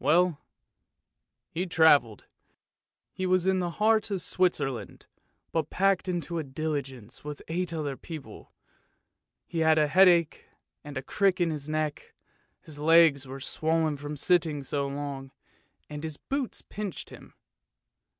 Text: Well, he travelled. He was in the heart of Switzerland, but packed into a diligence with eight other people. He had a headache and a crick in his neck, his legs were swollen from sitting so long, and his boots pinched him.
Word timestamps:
Well, 0.00 0.40
he 1.48 1.64
travelled. 1.64 2.24
He 3.12 3.24
was 3.24 3.46
in 3.46 3.60
the 3.60 3.70
heart 3.70 4.10
of 4.10 4.20
Switzerland, 4.20 5.06
but 5.52 5.70
packed 5.70 6.08
into 6.08 6.40
a 6.40 6.42
diligence 6.42 7.22
with 7.22 7.40
eight 7.46 7.72
other 7.72 7.96
people. 7.96 8.52
He 9.46 9.60
had 9.60 9.78
a 9.78 9.86
headache 9.86 10.46
and 10.82 10.96
a 10.96 11.02
crick 11.02 11.40
in 11.40 11.50
his 11.52 11.68
neck, 11.68 12.14
his 12.60 12.80
legs 12.80 13.28
were 13.28 13.38
swollen 13.38 13.96
from 13.96 14.16
sitting 14.16 14.64
so 14.64 14.88
long, 14.88 15.30
and 15.88 16.02
his 16.02 16.16
boots 16.16 16.62
pinched 16.62 17.10
him. 17.10 17.34